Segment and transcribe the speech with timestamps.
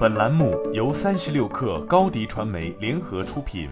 [0.00, 3.68] 本栏目由三十六氪高低传媒联合出品。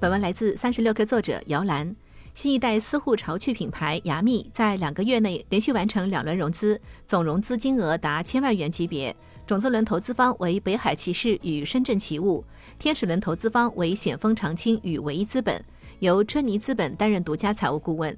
[0.00, 1.94] 本文来自三十六氪作者姚兰。
[2.32, 9.14] 新一代私护潮趣品牌雅蜜在两个月内连续完成两轮融资，总融资金额达千万元级别。
[9.46, 12.42] 种子轮投资方为北海骑士与深圳奇物，
[12.78, 15.62] 天使轮投资方为险峰长青与唯一资本，
[15.98, 18.16] 由春泥资本担任独家财务顾问。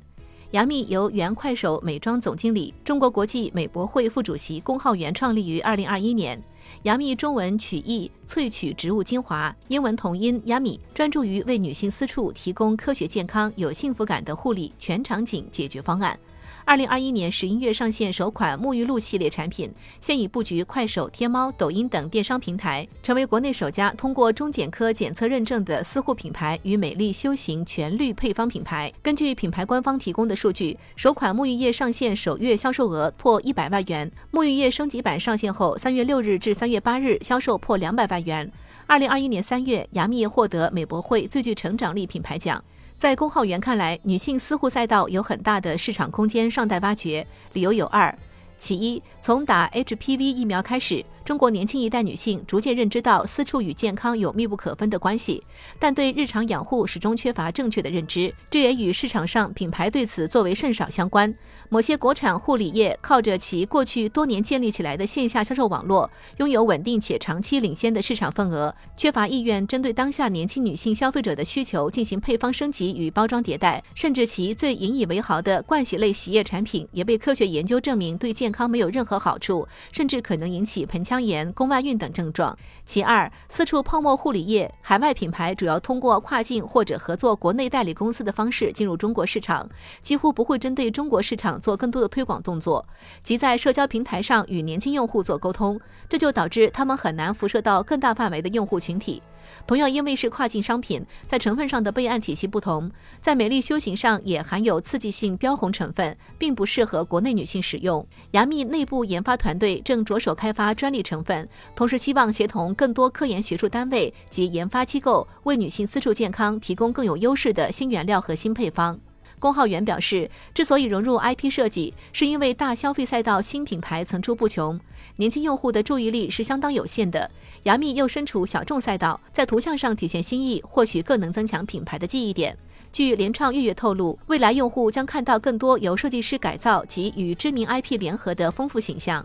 [0.52, 6.42] 杨幂由原快手美妆总经理、中国国际美博会副主席龚浩源创立于二零二一年。
[6.84, 16.18] 杨幂中文曲艺萃取植物精华，英文同音 yam 专注于为女性私处提供科学、健康、有幸福感的护理全场景解决方案。
[16.64, 28.92] 二零二一年十一月上线首款沐浴露系列产品，现已布局快手、天猫、抖音等电商平台，成为国内首家通过中检科检测认证的私护品牌与美丽修行全绿配方品牌。
[29.02, 38.50] 根据品牌官方提供的数据，首款沐浴液上线首月销售额破一百万元，沐浴液升级版上线后，三月六日至三月八日销售破两百万元。
[38.86, 42.62] 二零二一年三月，雅蜜获得美博会最具成长力品牌奖。
[42.98, 48.12] 在龚浩源看来，女性私护赛道有很大的市场空间尚待挖掘，理由有二。
[48.58, 55.44] 其一，从打 HPV 疫苗开始，中国年轻一代女性逐渐认知到私处与健康有密不可分的关系，
[55.78, 61.34] 但对日常养护始终缺乏正确的认知，这也与市场上品牌对此作为甚少相关。
[61.68, 82.56] 某些国产护理业靠着其过去多年建立起来的线下销售网络，拥有稳定且长期领先的市场份额，缺乏意愿针对当下年轻女性消费者的需求进行配方升级与包装迭代，甚至其最引以为豪的盥洗类洗液产品也被科学研究证明对健康没有任何好处，甚至可能引起盆腔炎、宫外孕等症状。
[82.84, 89.68] 其二，四处泡沫护理液海外品牌主要通过跨境或者合作国内代理公司的方式进入中国市场，
[90.00, 92.86] 几乎不会针对中国市场做更多的推广动作，
[93.22, 99.22] 即在社交平台上与年轻用户做沟通，这就导致他们很难辐射到更大范围的用户群体。
[99.66, 108.06] 同样，因为是跨境商品，在成分上的备案体系不同，在美丽修行上也含有刺激性标红成分，并不适合国内女性使用。
[108.32, 119.00] 雅蜜内部研发团队正着手开发专利成分，同时希望协同更多科研学术单位及研发机构，为女性私处健康提供更有优势的新原料和新配方。
[119.38, 124.78] 龚浩源表示，之所以融入 IP 设计，是因为大消费赛道新品牌层出不穷，
[125.16, 127.30] 年轻用户的注意力是相当有限的。
[127.62, 132.56] 雅蜜又身处小众赛道，在图像上体现新意，或许更能增强品牌的记忆点。
[132.90, 139.24] 据联创月月透露，未来用户将看到更多由设计师改造及与知名 IP 联合的丰富形象。